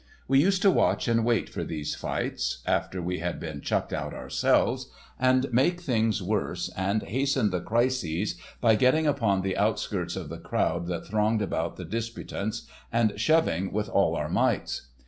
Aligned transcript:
We 0.27 0.41
used 0.41 0.63
to 0.63 0.71
watch 0.71 1.07
and 1.07 1.23
wait 1.23 1.47
for 1.47 1.63
these 1.63 1.93
fights 1.93 2.63
(after 2.65 2.99
we 3.03 3.19
had 3.19 3.39
been 3.39 3.61
chucked 3.61 3.93
out 3.93 4.15
ourselves), 4.15 4.89
and 5.19 5.45
make 5.53 5.79
things 5.79 6.23
worse, 6.23 6.69
and 6.75 7.03
hasten 7.03 7.51
the 7.51 7.61
crises 7.61 8.35
by 8.59 8.73
getting 8.73 9.05
upon 9.05 9.43
the 9.43 9.55
outskirts 9.55 10.15
of 10.15 10.29
the 10.29 10.39
crowd 10.39 10.87
that 10.87 11.05
thronged 11.05 11.43
about 11.43 11.75
the 11.75 11.85
disputants 11.85 12.63
and 12.91 13.19
shoving 13.21 13.71
with 13.71 13.89
all 13.89 14.15
our 14.15 14.27
mights. 14.27 14.87